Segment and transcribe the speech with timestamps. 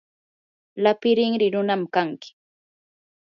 [0.83, 2.29] lapi rinri runam kanki.